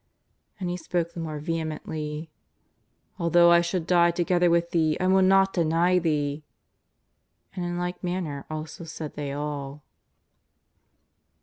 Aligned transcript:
But 0.57 0.67
he 0.67 0.77
spoke 0.77 1.13
the 1.13 1.19
more 1.19 1.37
vehemently: 1.37 2.31
^'Although 3.19 3.51
I 3.51 3.61
should 3.61 3.85
die 3.85 4.09
together 4.09 4.49
with 4.49 4.71
Thee, 4.71 4.97
I 4.99 5.03
w^ll 5.03 5.23
not 5.23 5.53
deny 5.53 5.99
Thee.'' 5.99 6.43
And 7.55 7.63
in 7.63 7.77
like 7.77 8.03
manner 8.03 8.47
also 8.49 8.83
said 8.83 9.13
they 9.13 9.31
all." 9.31 9.83